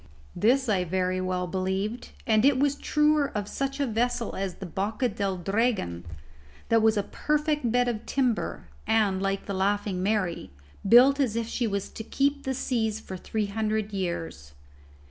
[0.35, 4.65] This I very well believed, and it was truer of such a vessel as the
[4.65, 6.05] Boca del Dragon
[6.69, 10.49] that was a perfect bed of timber, and, like the Laughing Mary,
[10.89, 14.53] built as if she was to keep the seas for three hundred years.